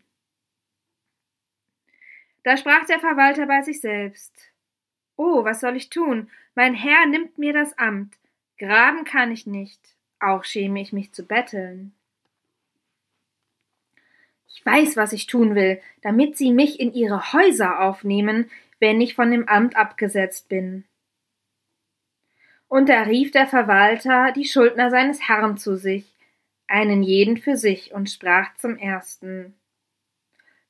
Da 2.44 2.56
sprach 2.56 2.86
der 2.86 3.00
Verwalter 3.00 3.46
bei 3.46 3.62
sich 3.62 3.80
selbst 3.80 4.32
Oh, 5.16 5.44
was 5.44 5.60
soll 5.60 5.76
ich 5.76 5.90
tun? 5.90 6.30
Mein 6.54 6.74
Herr 6.74 7.06
nimmt 7.06 7.38
mir 7.38 7.52
das 7.52 7.76
Amt. 7.78 8.14
Graben 8.58 9.04
kann 9.04 9.32
ich 9.32 9.46
nicht, 9.46 9.80
auch 10.20 10.44
schäme 10.44 10.80
ich 10.80 10.92
mich 10.92 11.12
zu 11.12 11.24
betteln. 11.24 11.92
Ich 14.48 14.64
weiß, 14.64 14.96
was 14.96 15.12
ich 15.12 15.26
tun 15.26 15.54
will, 15.54 15.80
damit 16.02 16.36
Sie 16.36 16.52
mich 16.52 16.78
in 16.78 16.92
Ihre 16.92 17.32
Häuser 17.32 17.80
aufnehmen, 17.80 18.50
wenn 18.78 19.00
ich 19.00 19.14
von 19.14 19.30
dem 19.30 19.48
Amt 19.48 19.76
abgesetzt 19.76 20.48
bin. 20.48 20.84
Und 22.68 22.88
da 22.88 23.02
rief 23.02 23.30
der 23.30 23.46
Verwalter 23.46 24.32
die 24.32 24.44
Schuldner 24.44 24.90
seines 24.90 25.28
Herrn 25.28 25.56
zu 25.56 25.76
sich, 25.76 26.12
einen 26.66 27.02
jeden 27.02 27.36
für 27.36 27.56
sich, 27.56 27.92
und 27.92 28.10
sprach 28.10 28.54
zum 28.56 28.76
ersten 28.76 29.54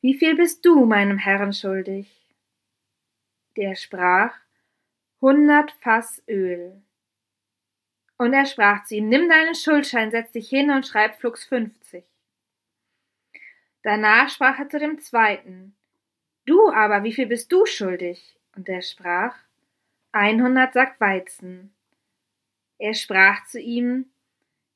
Wie 0.04 0.12
viel 0.12 0.36
bist 0.36 0.66
du 0.66 0.84
meinem 0.84 1.16
Herrn 1.16 1.54
schuldig? 1.54 2.14
Der 3.56 3.74
sprach 3.74 4.36
Hundert 5.22 5.72
Fass 5.80 6.22
Öl. 6.28 6.82
Und 8.18 8.34
er 8.34 8.44
sprach 8.44 8.84
zu 8.84 8.96
ihm 8.96 9.08
Nimm 9.08 9.30
deinen 9.30 9.54
Schuldschein, 9.54 10.10
setz 10.10 10.32
dich 10.32 10.50
hin 10.50 10.70
und 10.70 10.86
schreib 10.86 11.14
flugs 11.14 11.46
fünfzig. 11.46 12.04
Danach 13.82 14.28
sprach 14.28 14.58
er 14.58 14.68
zu 14.68 14.78
dem 14.78 14.98
zweiten 14.98 15.74
Du 16.44 16.70
aber, 16.70 17.02
wie 17.02 17.14
viel 17.14 17.24
bist 17.24 17.50
du 17.50 17.64
schuldig? 17.64 18.36
Und 18.54 18.68
er 18.68 18.82
sprach 18.82 19.34
Einhundert 20.12 20.74
Sack 20.74 21.00
Weizen. 21.00 21.74
Er 22.76 22.92
sprach 22.92 23.46
zu 23.46 23.58
ihm 23.58 24.10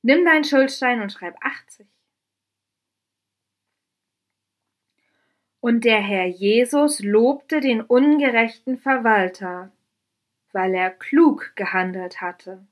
Nimm 0.01 0.25
deinen 0.25 0.45
Schuldstein 0.45 1.03
und 1.03 1.13
schreib 1.13 1.37
achtzig. 1.43 1.87
Und 5.61 5.85
der 5.85 6.01
Herr 6.01 6.27
Jesus 6.27 7.01
lobte 7.01 7.61
den 7.61 7.81
ungerechten 7.81 8.79
Verwalter, 8.79 9.73
weil 10.53 10.75
er 10.75 10.91
klug 10.91 11.53
gehandelt 11.57 12.21
hatte. 12.21 12.67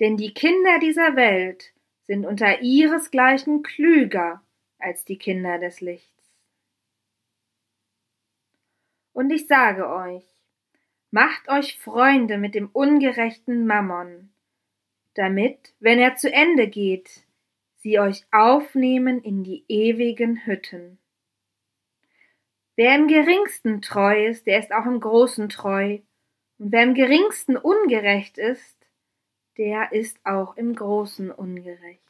Denn 0.00 0.16
die 0.16 0.34
Kinder 0.34 0.78
dieser 0.80 1.14
Welt 1.14 1.72
sind 2.02 2.26
unter 2.26 2.62
ihresgleichen 2.62 3.62
klüger 3.62 4.42
als 4.78 5.04
die 5.04 5.18
Kinder 5.18 5.58
des 5.58 5.80
Lichts. 5.80 6.32
Und 9.12 9.30
ich 9.30 9.46
sage 9.46 9.88
euch, 9.88 10.24
macht 11.10 11.48
euch 11.48 11.78
Freunde 11.78 12.38
mit 12.38 12.54
dem 12.54 12.70
ungerechten 12.72 13.66
Mammon, 13.66 14.32
damit, 15.14 15.74
wenn 15.80 15.98
er 15.98 16.16
zu 16.16 16.32
Ende 16.32 16.68
geht, 16.68 17.24
sie 17.82 17.98
euch 17.98 18.24
aufnehmen 18.30 19.22
in 19.22 19.42
die 19.42 19.64
ewigen 19.68 20.44
Hütten. 20.46 20.98
Wer 22.76 22.94
im 22.94 23.08
geringsten 23.08 23.82
treu 23.82 24.26
ist, 24.26 24.46
der 24.46 24.58
ist 24.58 24.72
auch 24.72 24.86
im 24.86 25.00
großen 25.00 25.48
treu, 25.48 25.98
und 26.58 26.72
wer 26.72 26.82
im 26.82 26.94
geringsten 26.94 27.56
ungerecht 27.56 28.38
ist, 28.38 28.76
der 29.56 29.92
ist 29.92 30.18
auch 30.24 30.56
im 30.56 30.74
Großen 30.74 31.30
ungerecht. 31.30 32.00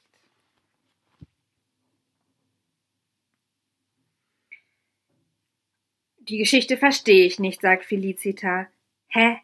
Die 6.18 6.38
Geschichte 6.38 6.76
verstehe 6.76 7.26
ich 7.26 7.38
nicht, 7.38 7.60
sagt 7.60 7.84
Felicita. 7.84 8.68
Hä? 9.08 9.38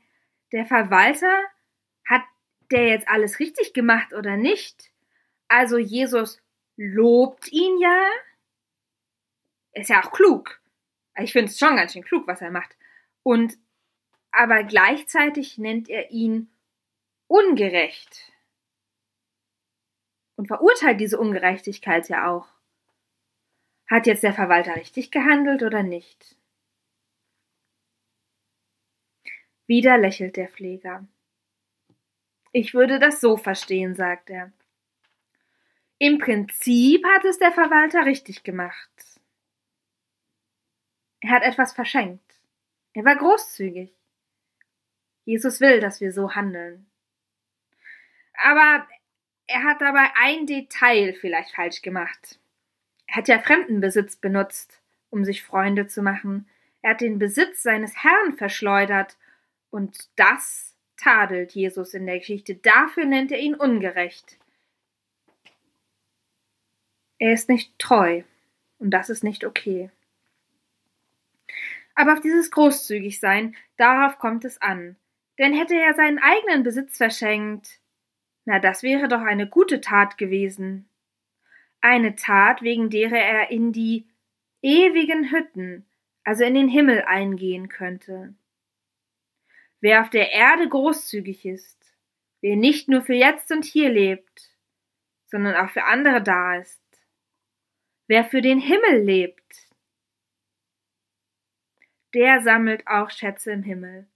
Der 0.53 0.67
Verwalter? 0.67 1.45
Hat 2.05 2.23
der 2.71 2.89
jetzt 2.89 3.09
alles 3.09 3.41
richtig 3.41 3.73
gemacht 3.75 4.13
oder 4.13 4.37
nicht? 4.37 4.93
Also 5.49 5.79
Jesus 5.79 6.41
lobt 6.77 7.51
ihn 7.53 7.79
ja? 7.79 8.03
Ist 9.73 9.91
ja 9.91 10.03
auch 10.03 10.13
klug. 10.13 10.61
Ich 11.19 11.33
finde 11.33 11.51
es 11.51 11.59
schon 11.59 11.77
ganz 11.77 11.93
schön 11.93 12.05
klug, 12.05 12.27
was 12.27 12.41
er 12.41 12.51
macht. 12.51 12.77
Und 13.23 13.59
aber 14.33 14.65
gleichzeitig 14.65 15.57
nennt 15.57 15.89
er 15.89 16.11
ihn 16.11 16.51
ungerecht 17.27 18.33
und 20.37 20.47
verurteilt 20.47 21.01
diese 21.01 21.19
Ungerechtigkeit 21.19 22.09
ja 22.09 22.31
auch. 22.31 22.47
Hat 23.89 24.07
jetzt 24.07 24.23
der 24.23 24.35
Verwalter 24.35 24.77
richtig 24.77 25.11
gehandelt 25.11 25.63
oder 25.63 25.83
nicht? 25.83 26.37
Wieder 29.67 29.99
lächelt 29.99 30.37
der 30.37 30.49
Pfleger. 30.49 31.07
Ich 32.53 32.75
würde 32.75 32.99
das 32.99 33.21
so 33.21 33.37
verstehen, 33.37 33.95
sagt 33.95 34.31
er. 34.31 34.53
Im 35.99 36.19
Prinzip 36.19 37.05
hat 37.05 37.25
es 37.25 37.39
der 37.39 37.53
Verwalter 37.53 38.05
richtig 38.05 38.43
gemacht. 38.43 38.91
Er 41.21 41.31
hat 41.31 41.43
etwas 41.43 41.73
verschenkt. 41.73 42.23
Er 42.93 43.05
war 43.05 43.17
großzügig. 43.17 43.93
Jesus 45.25 45.61
will, 45.61 45.81
dass 45.81 46.01
wir 46.01 46.13
so 46.13 46.35
handeln 46.35 46.87
aber 48.43 48.87
er 49.47 49.65
hat 49.65 49.81
dabei 49.81 50.11
ein 50.21 50.47
Detail 50.47 51.15
vielleicht 51.15 51.55
falsch 51.55 51.83
gemacht. 51.83 52.39
Er 53.07 53.17
hat 53.17 53.29
ja 53.29 53.39
Fremdenbesitz 53.39 54.17
benutzt, 54.17 54.81
um 55.11 55.25
sich 55.25 55.43
Freunde 55.43 55.87
zu 55.87 56.03
machen. 56.03 56.49
Er 56.83 56.91
hat 56.91 57.01
den 57.01 57.19
Besitz 57.19 57.63
seines 57.63 58.03
Herrn 58.03 58.37
verschleudert. 58.37 59.17
Und 59.71 60.09
das 60.17 60.75
tadelt 60.97 61.53
Jesus 61.53 61.95
in 61.95 62.07
der 62.07 62.19
Geschichte. 62.19 62.57
Dafür 62.57 63.05
nennt 63.05 63.31
er 63.31 63.39
ihn 63.39 63.55
ungerecht. 63.55 64.39
Er 67.19 67.33
ist 67.33 67.49
nicht 67.49 67.79
treu. 67.79 68.23
Und 68.79 68.91
das 68.91 69.09
ist 69.09 69.25
nicht 69.25 69.45
okay. 69.45 69.91
Aber 71.95 72.13
auf 72.13 72.21
dieses 72.21 72.51
Großzügigsein, 72.51 73.57
darauf 73.77 74.19
kommt 74.19 74.45
es 74.45 74.61
an. 74.61 74.97
Denn 75.39 75.55
hätte 75.55 75.75
er 75.75 75.95
seinen 75.95 76.19
eigenen 76.19 76.63
Besitz 76.63 76.99
verschenkt, 76.99 77.81
na, 78.45 78.61
das 78.61 78.83
wäre 78.83 79.09
doch 79.09 79.23
eine 79.23 79.49
gute 79.49 79.81
Tat 79.81 80.19
gewesen. 80.19 80.89
Eine 81.81 82.15
Tat, 82.15 82.63
wegen 82.63 82.91
derer 82.91 83.19
er 83.19 83.51
in 83.51 83.73
die 83.73 84.07
ewigen 84.63 85.31
Hütten, 85.31 85.85
also 86.23 86.45
in 86.45 86.55
den 86.55 86.69
Himmel 86.69 87.03
eingehen 87.03 87.69
könnte. 87.69 88.35
Wer 89.81 90.03
auf 90.03 90.11
der 90.11 90.33
Erde 90.33 90.69
großzügig 90.69 91.45
ist, 91.45 91.95
wer 92.41 92.57
nicht 92.57 92.89
nur 92.89 93.03
für 93.03 93.15
jetzt 93.15 93.51
und 93.53 93.65
hier 93.65 93.91
lebt, 93.91 94.51
sondern 95.27 95.55
auch 95.57 95.71
für 95.71 95.85
andere 95.85 96.23
da 96.23 96.57
ist, 96.57 96.81
wer 98.07 98.25
für 98.25 98.41
den 98.41 98.61
Himmel 98.61 99.03
lebt, 99.03 99.69
der 102.15 102.41
sammelt 102.43 102.87
auch 102.87 103.11
Schätze 103.11 103.53
im 103.53 103.63
Himmel. 103.63 104.07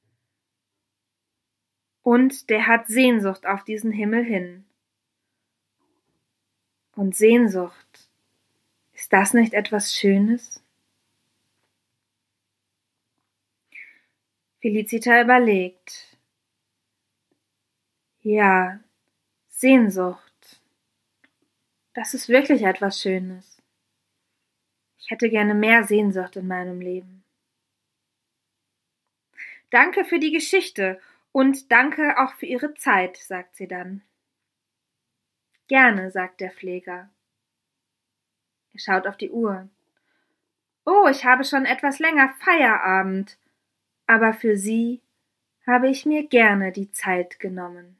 Und 2.02 2.49
der 2.49 2.66
hat 2.66 2.87
Sehnsucht 2.87 3.47
auf 3.47 3.64
diesen 3.64 3.92
Himmel 3.92 4.25
hin. 4.25 4.64
Und 6.94 7.14
Sehnsucht, 7.14 8.09
ist 8.92 9.12
das 9.12 9.35
nicht 9.35 9.52
etwas 9.54 9.94
Schönes? 9.94 10.62
Felicita 14.61 15.23
überlegt. 15.23 16.18
Ja, 18.23 18.80
Sehnsucht. 19.49 20.61
Das 21.94 22.12
ist 22.14 22.28
wirklich 22.28 22.62
etwas 22.62 23.00
Schönes. 23.00 23.60
Ich 25.00 25.11
hätte 25.11 25.30
gerne 25.30 25.54
mehr 25.54 25.85
Sehnsucht 25.85 26.37
in 26.37 26.47
meinem 26.47 26.80
Leben. 26.80 27.25
Danke 29.71 30.04
für 30.04 30.19
die 30.19 30.33
Geschichte 30.33 31.00
und 31.33 31.71
danke 31.71 32.19
auch 32.19 32.35
für 32.35 32.47
Ihre 32.47 32.75
Zeit, 32.75 33.16
sagt 33.16 33.57
sie 33.57 33.69
dann. 33.69 34.02
Gerne, 35.69 36.11
sagt 36.11 36.40
der 36.40 36.50
Pfleger. 36.50 37.09
Er 38.73 38.78
schaut 38.78 39.07
auf 39.07 39.16
die 39.16 39.30
Uhr. 39.30 39.69
Oh, 40.85 41.07
ich 41.09 41.25
habe 41.25 41.45
schon 41.45 41.64
etwas 41.64 41.99
länger 42.00 42.35
Feierabend, 42.40 43.38
aber 44.07 44.35
für 44.35 44.57
Sie 44.57 45.00
habe 45.66 45.88
ich 45.88 46.04
mir 46.04 46.26
gerne 46.26 46.73
die 46.73 46.90
Zeit 46.90 47.38
genommen. 47.38 48.00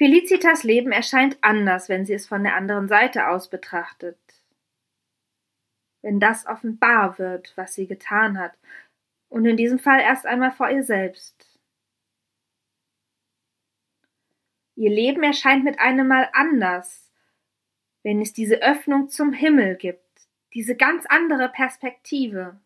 Felicitas 0.00 0.64
Leben 0.64 0.92
erscheint 0.92 1.36
anders, 1.42 1.90
wenn 1.90 2.06
sie 2.06 2.14
es 2.14 2.26
von 2.26 2.42
der 2.42 2.56
anderen 2.56 2.88
Seite 2.88 3.28
aus 3.28 3.50
betrachtet 3.50 4.16
wenn 6.02 6.20
das 6.20 6.46
offenbar 6.46 7.18
wird, 7.18 7.52
was 7.56 7.74
sie 7.74 7.86
getan 7.86 8.38
hat, 8.38 8.56
und 9.28 9.44
in 9.46 9.56
diesem 9.56 9.78
Fall 9.78 10.00
erst 10.00 10.26
einmal 10.26 10.50
vor 10.50 10.70
ihr 10.70 10.82
selbst. 10.82 11.46
Ihr 14.76 14.90
Leben 14.90 15.22
erscheint 15.22 15.62
mit 15.62 15.78
einem 15.78 16.08
Mal 16.08 16.30
anders, 16.32 17.10
wenn 18.02 18.20
es 18.20 18.32
diese 18.32 18.62
Öffnung 18.62 19.10
zum 19.10 19.32
Himmel 19.32 19.76
gibt, 19.76 20.00
diese 20.54 20.74
ganz 20.74 21.04
andere 21.06 21.50
Perspektive. 21.50 22.58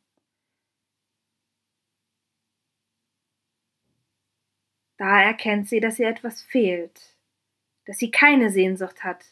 Da 4.96 5.22
erkennt 5.22 5.68
sie, 5.68 5.80
dass 5.80 5.98
ihr 5.98 6.08
etwas 6.08 6.40
fehlt, 6.40 7.13
dass 7.86 7.98
sie 7.98 8.10
keine 8.10 8.50
Sehnsucht 8.50 9.04
hat, 9.04 9.24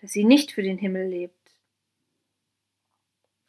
dass 0.00 0.12
sie 0.12 0.24
nicht 0.24 0.52
für 0.52 0.62
den 0.62 0.78
Himmel 0.78 1.06
lebt. 1.06 1.34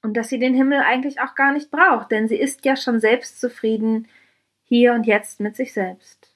Und 0.02 0.16
dass 0.16 0.30
sie 0.30 0.40
den 0.40 0.54
Himmel 0.54 0.80
eigentlich 0.80 1.20
auch 1.20 1.36
gar 1.36 1.52
nicht 1.52 1.72
braucht, 1.72 2.12
denn 2.12 2.28
sie 2.28 2.38
ist 2.38 2.64
ja 2.66 2.76
schon 2.76 3.00
selbst 3.00 3.40
zufrieden 3.40 4.08
hier 4.64 4.94
und 4.94 5.06
jetzt 5.06 5.40
mit 5.40 5.56
sich 5.56 5.74
selbst. 5.74 6.34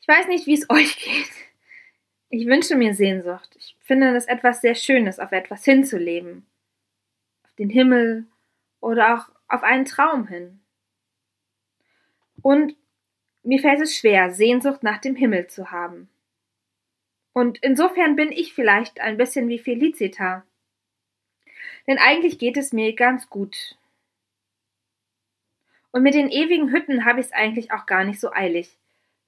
Ich 0.00 0.08
weiß 0.08 0.28
nicht, 0.28 0.46
wie 0.46 0.54
es 0.54 0.68
euch 0.70 0.96
geht. 0.98 1.30
Ich 2.28 2.46
wünsche 2.46 2.76
mir 2.76 2.94
Sehnsucht. 2.94 3.56
Ich 3.58 3.76
finde 3.80 4.12
das 4.12 4.26
etwas 4.26 4.60
sehr 4.60 4.76
Schönes, 4.76 5.18
auf 5.18 5.32
etwas 5.32 5.64
hinzuleben. 5.64 6.46
Auf 7.42 7.54
den 7.54 7.70
Himmel 7.70 8.26
oder 8.80 9.16
auch 9.16 9.28
auf 9.48 9.64
einen 9.64 9.84
Traum 9.84 10.28
hin. 10.28 10.60
Und 12.42 12.76
mir 13.42 13.60
fällt 13.60 13.80
es 13.80 13.96
schwer, 13.96 14.30
Sehnsucht 14.30 14.82
nach 14.82 14.98
dem 14.98 15.16
Himmel 15.16 15.46
zu 15.46 15.70
haben. 15.70 16.08
Und 17.32 17.58
insofern 17.62 18.16
bin 18.16 18.32
ich 18.32 18.54
vielleicht 18.54 19.00
ein 19.00 19.16
bisschen 19.16 19.48
wie 19.48 19.58
Felicita. 19.58 20.44
Denn 21.86 21.98
eigentlich 21.98 22.38
geht 22.38 22.56
es 22.56 22.72
mir 22.72 22.94
ganz 22.94 23.30
gut. 23.30 23.76
Und 25.92 26.02
mit 26.02 26.14
den 26.14 26.28
ewigen 26.28 26.70
Hütten 26.70 27.04
habe 27.04 27.20
ich 27.20 27.26
es 27.26 27.32
eigentlich 27.32 27.72
auch 27.72 27.86
gar 27.86 28.04
nicht 28.04 28.20
so 28.20 28.32
eilig. 28.32 28.76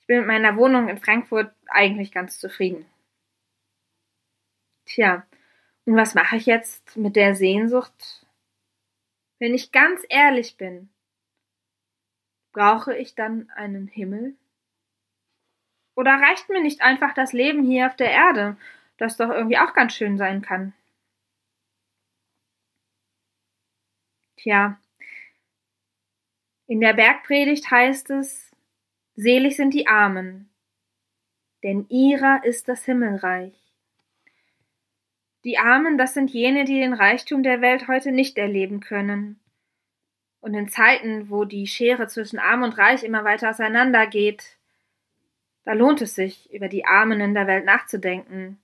Ich 0.01 0.07
bin 0.07 0.18
mit 0.18 0.27
meiner 0.27 0.57
Wohnung 0.57 0.88
in 0.88 0.98
Frankfurt 0.98 1.53
eigentlich 1.68 2.12
ganz 2.12 2.38
zufrieden. 2.38 2.87
Tja, 4.85 5.27
und 5.85 5.96
was 5.96 6.14
mache 6.14 6.37
ich 6.37 6.46
jetzt 6.46 6.96
mit 6.96 7.16
der 7.16 7.35
Sehnsucht? 7.35 8.27
Wenn 9.38 9.55
ich 9.55 9.72
ganz 9.72 10.03
ehrlich 10.09 10.57
bin, 10.57 10.91
brauche 12.52 12.96
ich 12.96 13.14
dann 13.14 13.50
einen 13.50 13.88
Himmel? 13.88 14.36
Oder 15.94 16.12
reicht 16.12 16.48
mir 16.48 16.62
nicht 16.62 16.80
einfach 16.82 17.14
das 17.14 17.32
Leben 17.32 17.64
hier 17.64 17.86
auf 17.86 17.96
der 17.96 18.10
Erde, 18.10 18.56
das 18.96 19.16
doch 19.16 19.30
irgendwie 19.30 19.58
auch 19.58 19.74
ganz 19.74 19.94
schön 19.94 20.16
sein 20.16 20.42
kann? 20.42 20.72
Tja, 24.36 24.78
in 26.66 26.80
der 26.80 26.94
Bergpredigt 26.94 27.70
heißt 27.70 28.10
es, 28.10 28.50
selig 29.14 29.56
sind 29.56 29.74
die 29.74 29.86
Armen, 29.86 30.48
denn 31.62 31.86
ihrer 31.90 32.42
ist 32.44 32.66
das 32.66 32.84
Himmelreich. 32.84 33.52
Die 35.44 35.58
Armen, 35.58 35.98
das 35.98 36.14
sind 36.14 36.30
jene, 36.30 36.64
die 36.64 36.80
den 36.80 36.94
Reichtum 36.94 37.42
der 37.42 37.60
Welt 37.60 37.88
heute 37.88 38.10
nicht 38.10 38.38
erleben 38.38 38.80
können. 38.80 39.41
Und 40.42 40.55
in 40.55 40.68
Zeiten, 40.68 41.31
wo 41.31 41.44
die 41.44 41.68
Schere 41.68 42.09
zwischen 42.09 42.40
Arm 42.40 42.64
und 42.64 42.76
Reich 42.76 43.05
immer 43.05 43.22
weiter 43.24 43.50
auseinandergeht, 43.50 44.59
da 45.64 45.72
lohnt 45.72 46.02
es 46.02 46.16
sich, 46.16 46.52
über 46.52 46.68
die 46.68 46.85
Armen 46.85 47.20
in 47.20 47.33
der 47.33 47.46
Welt 47.46 47.64
nachzudenken. 47.64 48.61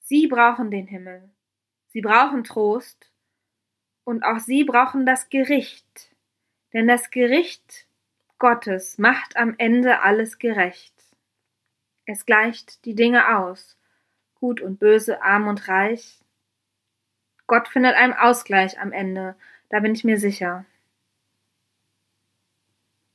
Sie 0.00 0.26
brauchen 0.26 0.72
den 0.72 0.88
Himmel. 0.88 1.30
Sie 1.90 2.00
brauchen 2.00 2.42
Trost. 2.42 3.12
Und 4.02 4.24
auch 4.24 4.40
sie 4.40 4.64
brauchen 4.64 5.06
das 5.06 5.28
Gericht. 5.28 6.10
Denn 6.72 6.88
das 6.88 7.12
Gericht 7.12 7.86
Gottes 8.38 8.98
macht 8.98 9.36
am 9.36 9.54
Ende 9.58 10.00
alles 10.00 10.38
gerecht. 10.38 10.94
Es 12.06 12.26
gleicht 12.26 12.84
die 12.86 12.96
Dinge 12.96 13.36
aus. 13.36 13.76
Gut 14.34 14.60
und 14.60 14.80
böse, 14.80 15.22
arm 15.22 15.46
und 15.46 15.68
reich. 15.68 16.19
Gott 17.50 17.66
findet 17.66 17.96
einen 17.96 18.12
Ausgleich 18.14 18.78
am 18.78 18.92
Ende, 18.92 19.34
da 19.70 19.80
bin 19.80 19.92
ich 19.92 20.04
mir 20.04 20.18
sicher 20.18 20.64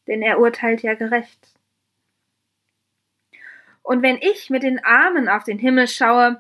denn 0.08 0.22
er 0.22 0.40
urteilt 0.40 0.82
ja 0.84 0.94
gerecht. 0.94 1.54
Und 3.82 4.02
wenn 4.02 4.18
ich 4.18 4.50
mit 4.50 4.64
den 4.64 4.84
Armen 4.84 5.30
auf 5.30 5.44
den 5.44 5.60
Himmel 5.60 5.88
schaue, 5.88 6.40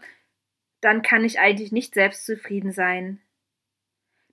dann 0.82 1.02
kann 1.02 1.24
ich 1.24 1.40
eigentlich 1.40 1.72
nicht 1.72 1.94
selbstzufrieden 1.94 2.72
sein. 2.72 3.22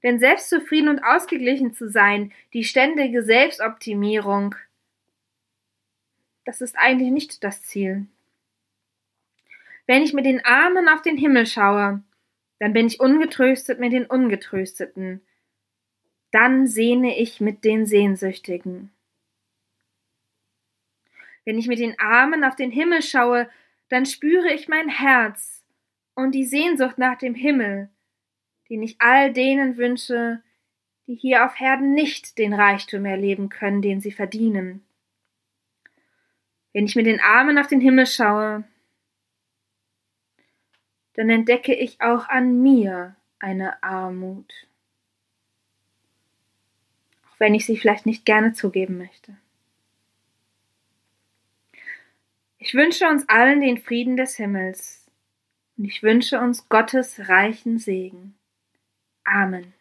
Denn 0.02 0.18
selbstzufrieden 0.18 0.88
und 0.88 1.04
ausgeglichen 1.04 1.74
zu 1.74 1.88
sein, 1.88 2.32
die 2.52 2.64
ständige 2.64 3.22
Selbstoptimierung, 3.22 4.54
das 6.44 6.60
ist 6.60 6.76
eigentlich 6.76 7.10
nicht 7.10 7.44
das 7.44 7.62
Ziel. 7.62 8.06
Wenn 9.86 10.02
ich 10.02 10.12
mit 10.12 10.24
den 10.24 10.44
Armen 10.44 10.88
auf 10.88 11.02
den 11.02 11.16
Himmel 11.16 11.46
schaue, 11.46 12.02
dann 12.62 12.74
bin 12.74 12.86
ich 12.86 13.00
ungetröstet 13.00 13.80
mit 13.80 13.92
den 13.92 14.06
Ungetrösteten. 14.06 15.20
Dann 16.30 16.68
sehne 16.68 17.18
ich 17.18 17.40
mit 17.40 17.64
den 17.64 17.86
Sehnsüchtigen. 17.86 18.92
Wenn 21.44 21.58
ich 21.58 21.66
mit 21.66 21.80
den 21.80 21.98
Armen 21.98 22.44
auf 22.44 22.54
den 22.54 22.70
Himmel 22.70 23.02
schaue, 23.02 23.50
dann 23.88 24.06
spüre 24.06 24.52
ich 24.52 24.68
mein 24.68 24.88
Herz 24.88 25.64
und 26.14 26.36
die 26.36 26.44
Sehnsucht 26.44 26.98
nach 26.98 27.18
dem 27.18 27.34
Himmel, 27.34 27.88
den 28.70 28.84
ich 28.84 28.94
all 29.00 29.32
denen 29.32 29.76
wünsche, 29.76 30.40
die 31.08 31.16
hier 31.16 31.44
auf 31.44 31.58
Herden 31.58 31.94
nicht 31.94 32.38
den 32.38 32.54
Reichtum 32.54 33.04
erleben 33.06 33.48
können, 33.48 33.82
den 33.82 34.00
sie 34.00 34.12
verdienen. 34.12 34.84
Wenn 36.72 36.84
ich 36.84 36.94
mit 36.94 37.06
den 37.06 37.18
Armen 37.18 37.58
auf 37.58 37.66
den 37.66 37.80
Himmel 37.80 38.06
schaue, 38.06 38.62
dann 41.14 41.30
entdecke 41.30 41.74
ich 41.74 42.00
auch 42.00 42.28
an 42.28 42.62
mir 42.62 43.16
eine 43.38 43.82
Armut, 43.82 44.52
auch 47.26 47.40
wenn 47.40 47.54
ich 47.54 47.66
sie 47.66 47.76
vielleicht 47.76 48.06
nicht 48.06 48.24
gerne 48.24 48.52
zugeben 48.52 48.98
möchte. 48.98 49.36
Ich 52.58 52.74
wünsche 52.74 53.08
uns 53.08 53.28
allen 53.28 53.60
den 53.60 53.78
Frieden 53.78 54.16
des 54.16 54.36
Himmels 54.36 55.10
und 55.76 55.84
ich 55.84 56.02
wünsche 56.02 56.40
uns 56.40 56.68
Gottes 56.68 57.28
reichen 57.28 57.78
Segen. 57.78 58.36
Amen. 59.24 59.74